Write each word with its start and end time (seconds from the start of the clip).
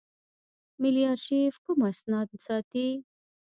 ملي 0.81 1.03
آرشیف 1.11 1.53
کوم 1.65 1.79
اسناد 1.89 2.29
ساتي؟ 2.45 2.87